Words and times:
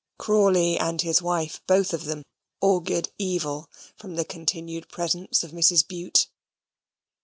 Crawley 0.17 0.79
and 0.79 0.99
his 1.03 1.21
wife 1.21 1.61
both 1.67 1.93
of 1.93 2.05
them 2.05 2.23
augured 2.59 3.09
evil 3.19 3.69
from 3.95 4.15
the 4.15 4.25
continued 4.25 4.89
presence 4.89 5.43
of 5.43 5.51
Mrs. 5.51 5.87
Bute. 5.87 6.25